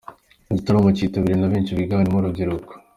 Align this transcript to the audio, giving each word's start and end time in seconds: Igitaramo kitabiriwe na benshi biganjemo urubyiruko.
Igitaramo 0.51 0.89
kitabiriwe 0.97 1.37
na 1.39 1.51
benshi 1.53 1.77
biganjemo 1.79 2.17
urubyiruko. 2.19 2.71